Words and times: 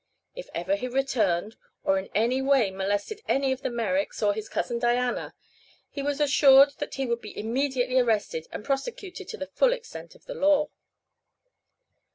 If 0.33 0.49
ever 0.55 0.77
he 0.77 0.87
returned, 0.87 1.57
or 1.83 1.99
in 1.99 2.09
any 2.15 2.41
way 2.41 2.71
molested 2.71 3.21
any 3.27 3.51
of 3.51 3.61
the 3.61 3.69
Merricks 3.69 4.23
or 4.23 4.33
his 4.33 4.49
cousin 4.49 4.79
Diana, 4.79 5.35
he 5.91 6.01
was 6.01 6.19
assured 6.19 6.71
that 6.79 6.95
he 6.95 7.05
would 7.05 7.21
be 7.21 7.37
immediately 7.37 7.99
arrested 7.99 8.47
and 8.51 8.65
prosecuted 8.65 9.27
to 9.27 9.37
the 9.37 9.45
full 9.53 9.71
extent 9.73 10.15
of 10.15 10.25
the 10.25 10.33
law. 10.33 10.69